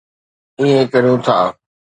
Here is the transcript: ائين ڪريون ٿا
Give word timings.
ائين 0.59 0.81
ڪريون 0.93 1.17
ٿا 1.25 1.37